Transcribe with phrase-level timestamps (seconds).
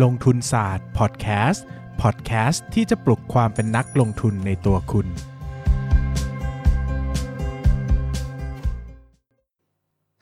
[0.00, 1.64] ลงทุนศาสตร์พอดแคสต์
[2.02, 5.06] พอดแคสต์ที่จะปลุกความเป็นนักลงทุนในตัวคุณ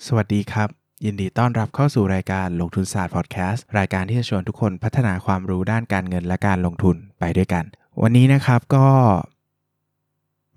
[0.07, 0.69] สวัสดีครับ
[1.05, 7.65] ยินดีต้อนรับเข้าสู่รายการลงทุนศาสตร์พอดแคสต์รายการที่จะชวนทุกคนพัฒนาความรู้ด้านการเงินและการลงทุนไปด้วยกัน
[8.03, 8.87] วันนี้นะครับก็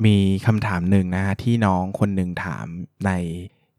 [0.06, 2.66] มีคำถามหนึ่งนะฮะที่น้องคนหนึ่งถาม
[3.06, 3.12] ใน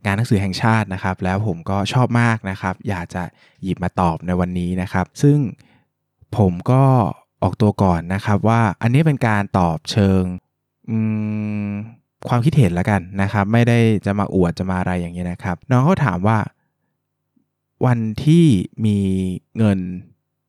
[0.04, 3.22] งานหนังสือแห่งชาตินะครับ แล้วผมก็ชอบมากนะครับ อยากจะ
[3.62, 5.38] หยิบมาตอบในวันนี้นะครับ ซึ่ง
[6.36, 6.82] ผมก็
[7.42, 10.22] ออกตัวก่อนนะครับว่าอันนี้เป็นการตอบเชิง
[12.28, 16.38] ความคิดเห็นแล้วกันนะครับ ไม่ได้จะมาอวดจะมาอะไรอย่างนี้นะครับ น้องเขาถามว่า
[17.86, 18.46] วันที่
[18.86, 18.98] มี
[19.58, 19.78] เงิน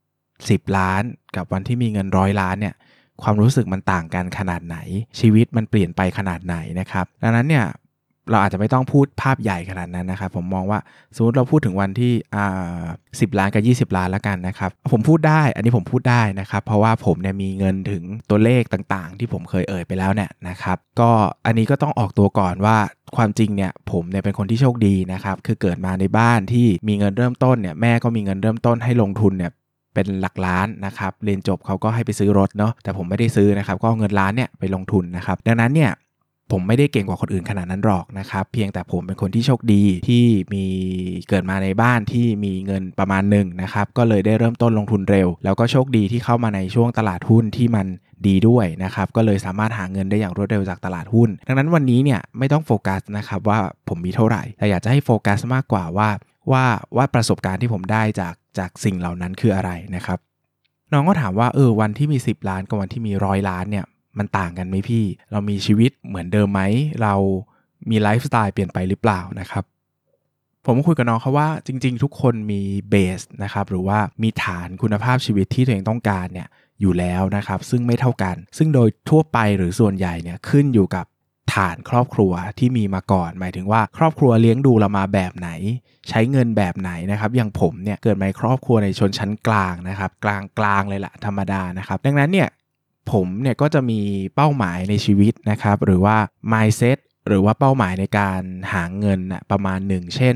[0.06, 1.03] 10 ล้าน
[1.36, 2.76] กับวันที่มีเงินร้อยล้านเนี่ย
[3.22, 4.78] ความรู้สึกมันต่างกันขนาดไหน
[5.20, 7.66] ชีวิตมันเปลี่ยนไปขนาดไหนนะครับ ดังนั้นเนี่ย
[8.32, 10.80] เราอาจจะไม่ต้องพูดภาพใหญ่ขนาดนั้นนะครับ ผมมองว่า
[11.16, 12.84] สมมติเราพูดถึงวันที่อ่า
[13.20, 21.09] สิล้านกับ 20 ล้านแล้วกันนะครับ ผมพูดได้ อันนี้ผมพูดได้นะครับ เพราะว่าผมเนี่ยมีเงินถึงตัวเลขต่างๆ ที่ผมเคยเอ่ยไปแล้วเนี่ยนะครับ ก็
[21.45, 22.78] อันนี้ก็ต้องออกตัวก่อนว่า
[23.16, 29.52] ความจริงเนี่ยผมเนี่ยเป็นคนที่โชคดีนะครับ คือเกิดมาในบ้านที่มีเงินเริ่มต้นเนี่ยแม่ก็มีเงินเริ่มต้นให้ลงทุนเนี่ย
[29.94, 35.92] เป็นหลักล้านนะครับ เรียนจบเขาก็ให้ไปซื้อรถเนาะ แต่ผมไม่ได้ซื้อนะครับ ก็เงินล้านเนี่ยไปลงทุนนะครับ ดังนั้นเนี่ย
[36.52, 40.66] ผมไม่ได้เก่งกว่าคนอื่นขนาดนั้นหรอกนะครับ เพียงแต่ผมเป็นคนที่โชคดีที่มี
[41.30, 47.88] เกิดมาในบ้านที่มีเงินประมาณหนึ่งนะครับ ก็เลยได้เริ่มต้นลงทุนเร็ว แล้วก็โชคดีที่เข้ามาในช่วงตลาดหุ้นที่มัน
[48.28, 56.10] ดีด้วยนะครับ ก็เลยสามารถหาเงินได้อย่างรวดเร็วจากตลาดหุ้น ดังนั้นวันนี้เนี่ยไม่ต้องโฟกัสนะครับว่าผมมีเท่าไหร่ แต่อยากจะให้โฟกัสมากกว่าว่า
[56.52, 56.66] ว่า
[56.98, 60.20] ว่าประสบการณ์ที่ผมได้จากจากสิ่งเหล่านั้นคืออะไรนะครับ
[60.92, 63.86] น้องก็ถามว่าเออวันที่มี 10 ล้านกับวันที่มีร้อยล้านเนี่ย
[64.17, 66.61] มันต่างกันไหมพี่ เรามีชีวิตเหมือนเดิมไหม
[67.02, 67.13] เรา
[67.89, 69.63] มีไลฟ์สไตล์เปลี่ยนไปหรือเปล่านะครับ
[70.66, 76.47] ผมคุยกับน้องเขาว่าจริง ๆ ทุกคนมีเบสนะครับหรือว่ามีฐานคุณภาพชีวิตที่ตัวเองต้องการเนี่ย
[76.81, 81.05] อยู่แล้วนะครับ ซึ่งไม่เท่ากัน ซึ่งโดยทั่วไปหรือส่วนใหญ่เนี่ยขึ้นอยู่กับ
[81.54, 85.49] ฐานครอบครัวที่มีมาก่อน หมายถึงว่าครอบครัวเลี้ยงดูเรามาแบบไหน
[86.09, 92.48] ใช้เงินแบบไหนนะครับ อย่างผมเนี่ยเกิดมาครอบครัวในชนชั้นกลางนะครับ กลางกลางเลยละธรรมดานะครับ ดังนั้นเนี่ย
[93.11, 93.99] ผมเนี่ยก็จะมี
[94.36, 96.17] เป้าหมายในชีวิตนะครับ หรือว่า
[96.52, 98.42] mindset หรือว่าเป้าหมายในการ
[98.73, 100.36] หาเงินนะประมาณหนึ่ง เช่น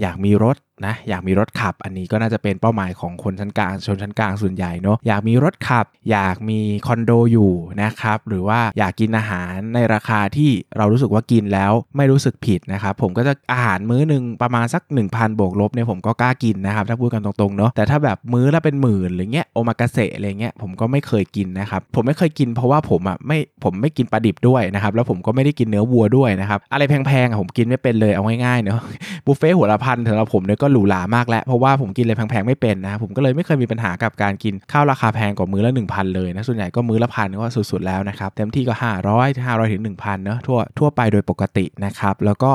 [0.00, 0.56] อยากมีรถ
[0.86, 28.80] นะอยากมีรถขับอันนี้ก็น่าจะเป็นเป้าหมายของคนชั้นกลางชนชั้นกลางส่วนใหญ่เนาะอยากมีรถขับ อยากมีคอนโดอยู่นะครับหรือว่าอยากกินอาหารในราคาที่เรารู้สึกว่ากินแล้วไม่รู้สึกผิดนะครับผมก็จะอาหารมื้อหนึ่งประมาณสัก 1000 บวกลบเนี่ยผมก็กล้ากินนะครับถ้าพูดกันตรงๆเนาะแต่ถ้าแบบมื้อละเป็นหมื่นหรือเงี้ยโอมากาเสะอะไรเงี้ยผมก็ไม่เคยกินนะครับผมไม่เคยกินเพราะว่าผมอะไม่ผมไม่กินปลาดิบด้วยนะครับแล้วผมก็ไม่ได้กินเนื้อวัวด้วยนะครับอะไรแพงๆผมกินไม่เป็นเลยเอาง่ายๆเนาะ
[29.26, 38.74] บุฟเฟ่หัวละพันสำหรับผมเนี่ยก็หรูหรามากแล้ว เพราะว่าผมกินอะไรแพงๆไม่เป็นนะผมก็เลยไม่เคยมีปัญหากับการกินข้าวราคาแพงกว่ามื้อละ 1,000 เลยนะส่วนใหญ่ก็มื้อละพันก็สุดๆแล้วนะครับเต็มที่ก็
[39.06, 42.52] 500 500ถึง1,000เนาะทั่วทั่วไปโดยปกตินะครับแล้วก็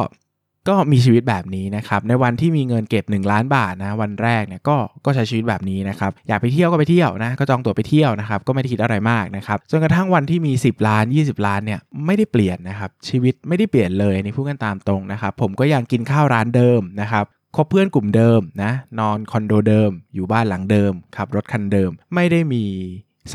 [0.69, 17.25] ก็มีชีวิตแบบนี้นะครับในวันที่มีเงินเก็บ 1 ล้านบาทนะวันแรกเนี่ยก็ก็ใช้ชีวิตแบบนี้นะครับอยากไปเที่ยวก็ไปเที่ยวนะก็จองตั๋วไปเที่ยวนะครับก็ไม่ได้คิดอะไรมากนะครับจนกระทั่งวันที่มี 10 ล้าน 20 ล้านเนี่ยไม่ได้เปลี่ยนนะครับชีวิตไม่ได้เปลี่ยนเลยนี่พูดกันตามตรงนะครับผมก็ยังกินข้าวร้านเดิมนะครับ
[17.55, 22.63] คบเพื่อนกลุ่มเดิมนะนอนคอนโดเดิม อยู่บ้านหลังเดิมขับรถคันเดิม ไม่ได้มี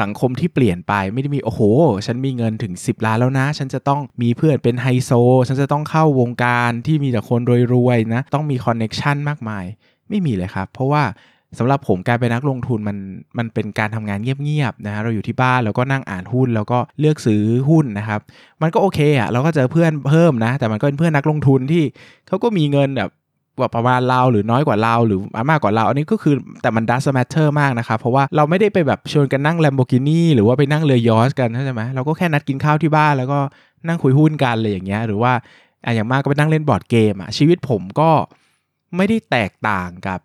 [0.00, 1.60] สังคมที่เปลี่ยนไปไม่ได้มีโอ้โห
[2.06, 5.12] ฉันมีเงินถึง 10 ล้านแล้วนะ ฉันจะต้องมีเพื่อนเป็นไฮโซ
[5.48, 7.40] ฉันจะต้องเข้าวงการที่มีแต่คน
[7.74, 9.64] รวยๆนะ ต้องมี connection มากมาย
[10.08, 11.02] ไม่มีเลยครับ เพราะว่า
[11.58, 12.96] สำหรับผมการเป็นนักลงทุนมัน
[13.38, 18.20] มันเป็นการทำงานเงียบๆนะฮะเราอยู่ที่บ้านแล้วก็นั่งอ่านหุ้นแล้วก็เลือกซื้อหุ้นนะครับ
[18.62, 21.84] มันก็โอเคอะเราก็เจอเพื่อนเพิ่มนะ แต่มันก็เป็นเพื่อนนักลงทุนที่
[22.28, 23.10] เขาก็มีเงินแบบ
[23.58, 33.38] กว่าประมาณเราหรือน้อยกว่าเราหรือมากกว่าเราอันนี้ก็คือแต่มัน doesn't matter มากนะครับเพราะว่าเราไม่ได้ไปแบบชวนกันนั่งแลมโบกินีหรือว่าไปนั่งเรือยอสกันใช่ไหมเราก็แค่นัดกินข้าวที่บ้านแล้วก็
[33.88, 35.32] นั่งคุยหุ้นกันเลยอย่างเงี้ยหรือว่า
[35.94, 38.10] อย่างมากก็ไปนั่งเล่นบอร์ดเกมอะชีวิตผมก็
[38.96, 40.20] ไม่ได้แตกต่างกับ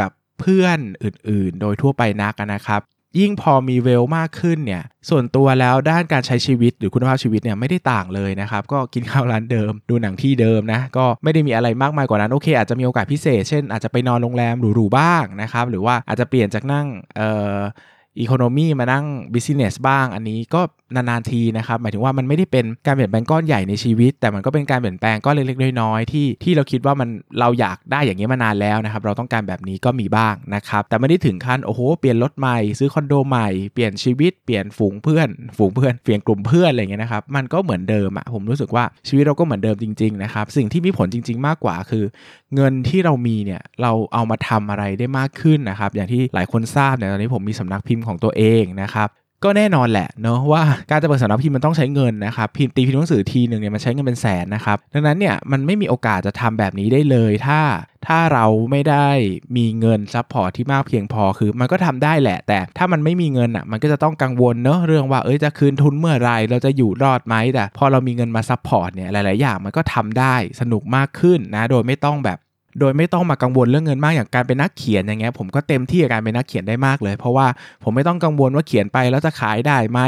[0.00, 0.10] กับ
[0.40, 2.80] เพื่อนอื่นๆ โดยทั่วไปนักนะครับ
[3.18, 17.58] ยิ่งพอมีเวลมากขึ้นเนี่ยส่วนตัวแล้วด้านการใช้ชีวิตหรือคุณภาพชีวิตเนี่ยไม่ได้ต่างเลยนะครับก็กินข้าวร้านเดิม ดูหนังที่เดิมนะก็ไม่ได้มีอะไรมากมายกว่านั้นโอเค อาจจะมีโอกาสพิเศษ เช่นอาจจะไปนอนโรงแรมหรูๆบ้างนะครับหรือว่าอาจจะเปลี่ยนจากนั่งเอ่อ
[18.20, 20.60] อีโคโนมีมานั่งบิสเนสบ้าง อันนี้ก็
[20.94, 27.08] นานๆทีนะครับหมายถึงว่ามันไม่ได้เป็นการเปลี่ยนแปลงก้อนใหญ่ในชีวิต แต่มันก็เป็นการเปลี่ยนแปลงก้อนเล็กๆน้อยๆที่ที่เราคิดว่ามัน
[27.40, 42.04] เราอยากได้อย่างนี้มานานแล้วนะครับเราต้องการแบบนี้ก็มีบ้างนะครับแต่ไม่ได้ถึงขั้นโอ้โหเปลี่ยนรถใหม่ซื้อคอนโดใหม่เปลี่ยนชีวิตเปลี่ยนฝูงเพื่อนฝูงเพื่อนเปลี่ยนกลุ่มเพื่อนอะไรเงี้ยนะครับมันก็เหมือนเดิมอะผมรู้สึกว่าชีวิตเราก็เหมือนเดิมจริงๆนะครับสิ่งที่มีผลจริง ๆ มากกว่าคือ
[42.54, 49.08] เงินที่เรามีเนี่ยเราเอามาทำอะไรได้มากขึ้นนะครับอย่างที่หลายคนทราบเนี่ยตอนนี้ผมมีสำนักพิมพ์ของตัวเองนะครับ
[49.44, 57.60] ก็แน่นอนแหละเนาะว่าการจะเปิดสำนักพิมพ์มันต้องใช้เงินนะครับพิมพ์ตีพิมพ์หนังสือทีหนึ่งเนี่ยมันใช้เงินเป็นแสนนะครับดังนั้นเนี่ยมันไม่มีโอกาสจะทำแบบนี้ได้เลย ถ้า
[58.06, 59.08] ถ้าเราไม่ได้
[59.56, 72.38] มีเงิน support ที่มากเพียงพอคือมันก็ทำได้แหละ แต่ถ้ามันไม่มีเงินอะมันก็จะต้องกังวลเนาะเรื่องว่าเอ้ยจะคืนทุนเมื่อไรเราจะอยู่รอดไหมแต่พอเรามีเงินมา support เนี่ยหลาย ๆ อย่างมันก็ทำได้สนุกมากขึ้นนะโดยไม่ต้องแบบ
[72.80, 77.46] โดยไม่ต้องมากังวลเรื่องเงินมากอย่างการเป็นนักเขียนอย่างเงี้ยผมก็เต็มที่กับการเป็นนักเขียนได้มากเลย เพราะว่า
[77.82, 80.00] ผมไม่ต้องกังวลว่าเขียนไปแล้วจะขายได้ไหม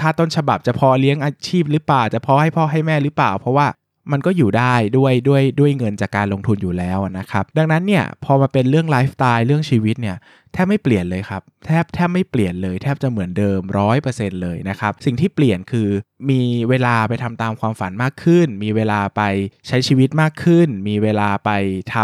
[0.00, 3.66] ค่าต้นฉบับจะพอเลี้ยงอาชีพหรือเปล่าจะพอให้พ่อให้แม่หรือเปล่า เพราะว่า
[4.12, 10.16] มันก็อยู่ได้ด้วยด้วยด้วยเงินจากการลงทุนอยู่แล้วนะครับ ดังนั้นเนี่ยพอมาเป็นเรื่องไลฟ์สไตล์เรื่องชีวิตเนี่ย
[10.52, 15.88] แทบไม่เปลี่ยนเลยครับ แทบแทบไม่เปลี่ยนเลยแทบจะเหมือนเดิมร้อยเปอร์เซ็นต์เลยนะครับ สิ่งที่เปลี่ยนคือ
[16.30, 19.22] มีเวลาไปทำตามความฝันมากขึ้น มีเวลาไป
[19.66, 21.50] ใช้ชีวิตมากขึ้น มีเวลาไป
[21.94, 21.96] ท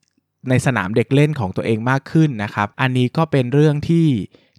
[0.00, 4.06] ำในสนามเด็กเล่นของตัวเองมากขึ้นนะครับ อันนี้ก็เป็นเรื่องที่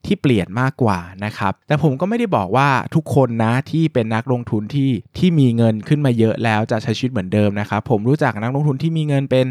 [0.06, 9.48] ที่เปลี่ยนมากกว่านะครับ แต่ผมก็ไม่ได้บอกว่าทุกคนนะที่เป็นนักลงทุนที่ที่มีเงินขึ้นมาเยอะแล้วจะใช้ชีวิตเหมือนเดิมนะครับ ผมรู้จักนักลงทุนที่มีเงินเป็น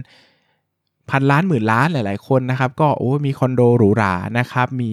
[1.10, 4.90] พันล้านหมื่นล้านหลาย ๆ คนนะครับ ก็โอ้มีคอนโดหรูหรานะครับ มี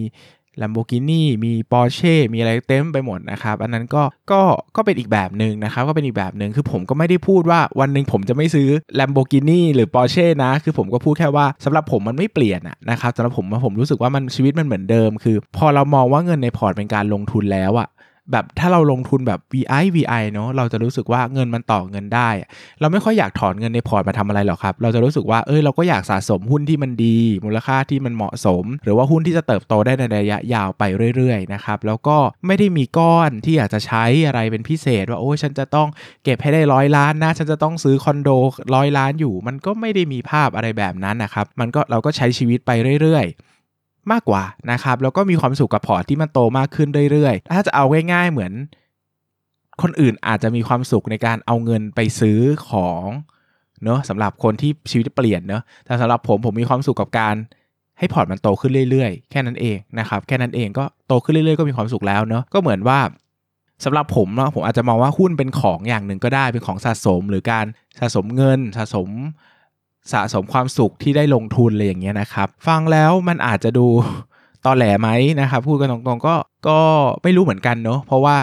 [0.61, 4.41] Lamborghini มี Porsche มีอะไรเต็มไปหมดนะครับ อันนั้นก็ก็
[4.75, 8.69] ก็เป็นอีกแบบหนึ่งนะครับ ก็เป็นอีกแบบหนึ่งคือผมก็ไม่ได้พูดว่าวันหนึ่งผมจะไม่ซื้อ
[8.99, 17.87] Lamborghini หรือ Porsche นะ คือผมก็พูดแค่ว่าสำหรับผมมันไม่เปลี่ยนอะนะครับสำหรับผมผมรู้สึกว่ามันชีวิตมันเหมือนเดิม คือ พอเรามองว่าเงินในพอร์ตเป็นการลงทุนแล้วอะ
[18.31, 22.29] แบบถ้าเราลงทุนแบบ VI VI เนาะเราจะรู้สึกว่าเงินมันต่อเงินได้
[22.79, 30.83] เราไม่ค่อยอยากถอนเงินในพอร์ตมาทำอะไรหรอกครับ เราจะรู้สึกว่าเอ้ยเราก็อยากสะสมหุ้นที่มันดี มูลค่าที่มันเหมาะสม หรือว่าหุ้นที่จะเติบโตได้ในระยะยาวไป
[31.15, 35.87] เรื่อยๆนะครับแล้วก็ไม่ได้มีก้อนที่อยากจะใช้อะไรเป็นพิเศษ ว่าโอ้ยฉันจะต้อง
[36.23, 38.29] เก็บให้ได้ร้อยล้านนะฉันจะต้องซื้อคอนโด
[38.75, 42.71] ร้อยล้านอยู่ มันก็ไม่ได้มีภาพอะไรแบบนั้นนะครับมันก็เราก็ใช้ชีวิตไป
[43.01, 43.37] เรื่อยๆ
[44.11, 48.53] มากกว่านะครับแล้วก็มีความสุขกับพอร์ตที่มันโตมากขึ้นเรื่อยๆ ถ้าจะเอาง่ายๆเหมือน
[49.81, 52.39] คนอื่นอาจจะมีความสุขในการเอาเงินไปซื้อ
[52.69, 53.05] ของ
[53.83, 57.35] เนอะสำหรับคนที่ชีวิตเปลี่ยนเนอะแต่สำหรับผมผมมีความสุขกับการ
[57.99, 62.99] ให้พอร์ตมันโตขึ้นเรื่อยๆ แค่นั้นเองนะครับแค่นั้นเองก็โตขึ้นเรื่อยๆก็มีความสุขแล้วเนอะก็เหมือนว่า
[63.85, 67.65] สำหรับผมเนาะผมอาจจะมองว่าหุ้นเป็นของอย่างหนึ่งก็ได้เป็นของสะสม หรือการ
[67.99, 69.09] สะสมเงินสะสม
[70.13, 73.87] สะสมความสุขที่ได้ลงทุนอะไรอย่างเงี้ยนะครับ ฟังแล้วมันอาจจะดู
[74.65, 75.09] ตอแหลไหม
[75.41, 76.35] นะครับ พูดกันตรงๆก็
[76.67, 76.79] ก็
[77.23, 78.37] ไม่รู้เหมือนกันเนาะเพราะว่า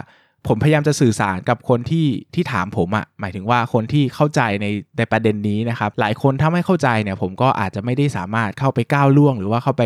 [0.47, 4.67] ผมพยายามจะสื่อสารกับคนที่ที่ถามผมอะหมายถึงว่าคนที่เข้าใจใน
[4.99, 9.83] ในประเด็นนี้นะครับ หลายคนถ้าไม่เข้าใจเนี่ย ผมก็อาจจะไม่ได้สามารถเข้าไปก้าวล่วง หรือว่าเข้าไป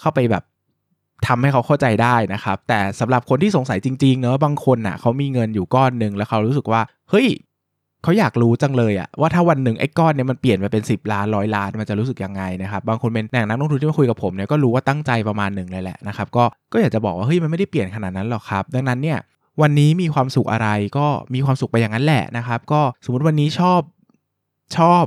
[0.00, 0.44] เข้าไปแบบ
[1.26, 7.26] ทำให้เขาเข้าใจได้นะครับ แต่สำหรับคนที่สงสัยจริงๆเนอะบางคนอะเขามีเงินอยู่ก้อนหนึ่งแล้วเขารู้สึกว่า เฮ้ย
[8.02, 19.18] เขาอยากรู้จังเลยอะว่าถ้าวันหนึ่งไอ้ก้อนเนี่ยมันเปลี่ยนมาเป็น 10 ล้านร้อยล้านมันจะรู้สึกยังไงนะครับบางคนเป็นแหล่งนักลงทุนที่มาคุยกับผมเนี่ยก็รู้ว่าตั้งใจประมาณหนึ่งเลยแหละนะครับก็ก็อยากจะบอกว่าเฮ้ยมันไม่ได้เปลี่ยนขนาดนั้นหรอกครับดังนั้นเนี่ย
[19.62, 20.68] วันนี้มีความสุขอะไร
[20.98, 23.80] ก็มีความสุขไปอย่างนั้นแหละนะครับ ก็สมมติวันนี้ชอบ
[24.76, 25.04] ชอบ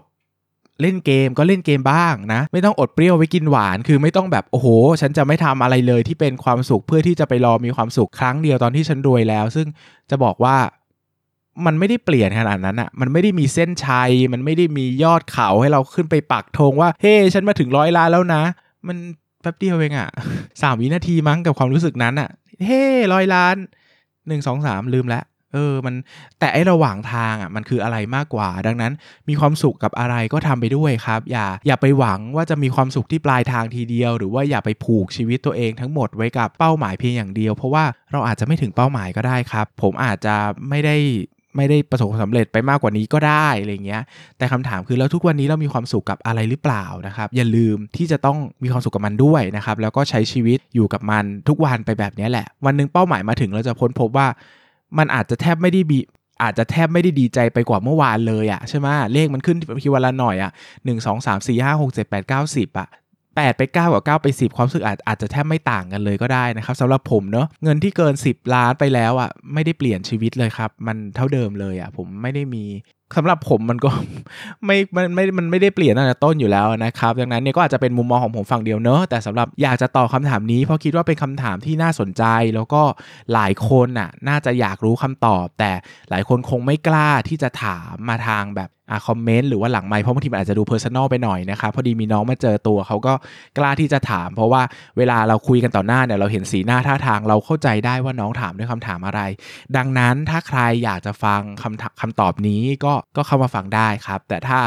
[0.81, 4.67] เล่นเกมก็เล่นเกมบ้างนะ ไม่ต้องอดเปรี้ยวไว้กินหวาน คือไม่ต้องแบบ โอ้โห
[5.01, 9.67] ฉันจะไม่ทำอะไรเลยที่เป็นความสุขเพื่อที่จะไปรอมีความสุขครั้งเดียวตอนที่ฉันรวยแล้ว ซึ่ง
[10.09, 10.55] จะบอกว่า
[11.65, 18.43] มันไม่ได้เปลี่ยนขนาดนั้นอะ่ะ มันไม่ได้มีเส้นชัย มันไม่ได้มียอดเขาให้เราขึ้นไปปักธงว่า เฮ้ฉันมาถึงร้อยล้านแล้วนะ
[18.87, 18.97] มัน
[19.41, 20.09] แป๊บเดียวเองอะ่ะ
[20.61, 22.29] สามวินาทีมั้งกับความรู้สึกนั้นอะ่ะ
[22.65, 22.83] เฮ้
[23.13, 23.55] ร้อยล้าน
[24.27, 25.95] หนึ่งสองสามลืมแล้วเออ มัน
[26.39, 28.93] แต่ไอระหว่างทางอะ มันคืออะไรมากกว่า ดังนั้น
[29.29, 40.35] มีความสุขกับอะไรก็ทำไปด้วยครับ อย่า อย่าไปหวังว่าจะมีความสุขที่ปลายทางทีเดียว หรือว่าอย่าไปผูกชีวิตตัวเองทั้งหมดไว้กับเป้าหมายเพียงอย่างเดียว เพราะว่าเราอาจจะไม่ถึงเป้าหมายก็ได้ครับ ผมอาจจะ
[40.69, 40.97] ไม่ได้
[41.55, 44.03] ไม่ได้ประสบความสำเร็จไปมากกว่านี้ก็ได้อะไรเงี้ย
[44.37, 54.27] แต่คำถามคือแล้วทุกวันนี้เรามีความสุขกับอะไรหรือเปล่านะครับ อย่าลืมที่จะต้องมีความสุขกับมันด้วยนะครับ แล้วก็ใช้ชีวิตอยู่กับมันทุกวันไปแบบนี้แหละ วันหนึ่งเป้าหมายมาถึงเราจะพ้นพบว่า
[54.97, 55.99] มันอาจจะแทบไม่ได้บี
[56.43, 60.51] อาจจะแทบไม่ได้ดีใจไปกว่าเมื่อวานเลยอะใช่ไหมเลขมันขึ้นทีวันละหน่อยอะ
[60.85, 62.87] หนึ่งสองสามสี่ห้าหกเจ็ดแปดเก้าสิบอะ
[63.39, 72.63] 8 ไป 9 กับ 9 ไป 10 ความรู้สึกอาจอาจจะแทบไม่ต่างกันเลยก็ได้นะครับสำหรับผมเนาะเงินที่เกิน 10 ล้านไปแล้วอะ่ะไม่ได้เปลี่ยนชีวิตเลยครับ มันเท่าเดิมเลยอะ่ะผมไม่ได้มี
[73.15, 73.91] สำหรับผมมันก็
[74.65, 82.23] ไม่มันไม่มันไม่ได้เปลี่ยนตั้งแต่ต้นอยู่แล้วนะครับดังนั้นเนี่ยก็อาจจะเป็นมุมมองของผมฝั่งเดียวเนอะแต่สำหรับอยากจะตอบคำถามนี้เพราะคิดว่าเป็นคำถามที่น่าสนใจ
[82.55, 82.81] แล้วก็
[83.33, 85.71] หลายคนน่ะน่าจะอยากรู้คำตอบ แต่
[86.09, 93.13] หลายคนคงไม่กล้าที่จะถามมาทางแบบอ่าคอมเมนต์หรือว่าหลังไมค์เพราะบางทีมันอาจจะดู personal ไปหน่อยนะครับพอดีมีน้องมาเจอตัวเขาก็
[93.57, 94.61] กล้าที่จะถาม เพราะว่า
[94.97, 99.21] เวลาเราคุยกันต่อหน้าเนี่ยเราเห็นสีหน้าท่าทางเราเข้าใจได้ว่าน้องถามด้วยคำถามอะไร
[99.77, 104.59] ดังนั้นถ้าใครอยากจะฟังคำคำตอบนี้ก็ก็เข้ามาฟังได้ครับ แต่ถ้า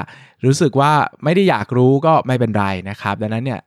[0.44, 0.92] รู้สึกว่า
[1.24, 3.60] ไม่ได้อยากรู้ก็ไม่เป็นไรนะครับ ดังนั้นเนี่ย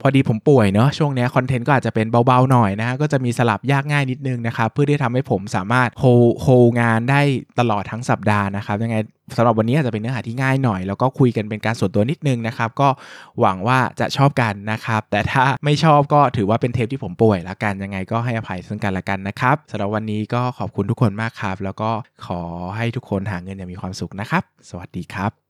[0.00, 6.04] พอดีผมป่วยเนาะช่วงนี้คอนเทนต์ก็อาจจะเป็นเบาๆหน่อยนะฮะก็จะมีสลับยากง่ายนิดนึงนะครับเพื่อที่ทำให้ผมสามารถโฮ
[6.40, 6.46] โฮ
[6.80, 7.20] งานได้
[7.58, 8.96] ตลอดทั้งสัปดาห์นะครับยังไง
[9.36, 12.88] สำหรับวันนี้อาจจะเป็นเนื้อหาที่ง่ายหน่อย แล้วก็คุยกันเป็นการส่วนตัวนิดนึงนะครับ ก็
[13.40, 21.90] หวังว่าจะชอบกันนะครับ แต่ถ้าไม่ชอบก็ถือว่าเป็นเทปที่ผมป่วยละกันยังไงก็ให้อภัยซึ่งกันและกันนะครับสำหรับวันนี้ก็ขอบคุณทุกคนมากครับ แล้วก็
[22.26, 22.40] ขอ
[22.76, 25.49] ให้ทุกคนหาเงินอย่างมีความสุขนะครับ สวัสดีครับ